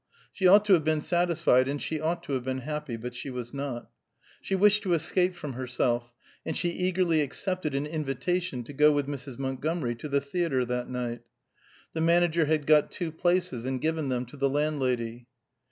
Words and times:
She 0.33 0.47
ought 0.47 0.65
to 0.65 0.73
have 0.73 0.83
been 0.83 1.01
satisfied, 1.01 1.67
and 1.67 1.79
she 1.79 2.01
ought 2.01 2.23
to 2.23 2.33
have 2.33 2.43
been 2.43 2.61
happy, 2.61 2.97
but 2.97 3.13
she 3.13 3.29
was 3.29 3.53
not. 3.53 3.87
She 4.41 4.55
wished 4.55 4.81
to 4.81 4.95
escape 4.95 5.35
from 5.35 5.53
herself, 5.53 6.11
and 6.43 6.57
she 6.57 6.69
eagerly 6.71 7.21
accepted 7.21 7.75
an 7.75 7.85
invitation 7.85 8.63
to 8.63 8.73
go 8.73 8.91
with 8.91 9.05
Mrs. 9.05 9.37
Montgomery 9.37 9.93
to 9.97 10.09
the 10.09 10.19
theatre 10.19 10.65
that 10.65 10.89
night. 10.89 11.21
The 11.93 12.01
manager 12.01 12.45
had 12.45 12.65
got 12.65 12.91
two 12.91 13.11
places 13.11 13.63
and 13.63 13.79
given 13.79 14.09
them 14.09 14.25
to 14.25 14.37
the 14.37 14.49
landlady. 14.49 15.27